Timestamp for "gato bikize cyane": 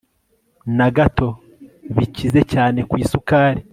0.97-2.79